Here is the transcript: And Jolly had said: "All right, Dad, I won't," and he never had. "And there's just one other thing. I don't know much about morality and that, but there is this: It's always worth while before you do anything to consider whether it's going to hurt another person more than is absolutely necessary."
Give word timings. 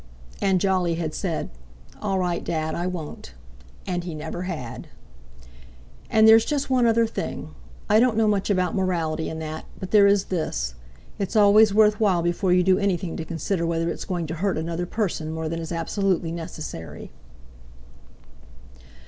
And 0.41 0.59
Jolly 0.59 0.95
had 0.95 1.13
said: 1.13 1.51
"All 2.01 2.17
right, 2.17 2.43
Dad, 2.43 2.73
I 2.73 2.87
won't," 2.87 3.35
and 3.85 4.03
he 4.03 4.15
never 4.15 4.41
had. 4.49 4.87
"And 6.09 6.27
there's 6.27 6.43
just 6.43 6.71
one 6.71 6.87
other 6.87 7.05
thing. 7.05 7.49
I 7.87 7.99
don't 7.99 8.17
know 8.17 8.27
much 8.27 8.49
about 8.49 8.73
morality 8.73 9.29
and 9.29 9.39
that, 9.43 9.65
but 9.79 9.91
there 9.91 10.07
is 10.07 10.23
this: 10.33 10.73
It's 11.19 11.35
always 11.35 11.71
worth 11.71 11.99
while 11.99 12.23
before 12.23 12.51
you 12.51 12.63
do 12.63 12.79
anything 12.79 13.15
to 13.17 13.23
consider 13.25 13.63
whether 13.63 13.91
it's 13.91 14.03
going 14.05 14.25
to 14.25 14.33
hurt 14.33 14.57
another 14.57 14.87
person 14.87 15.29
more 15.31 15.47
than 15.47 15.59
is 15.59 15.71
absolutely 15.71 16.31
necessary." 16.31 17.11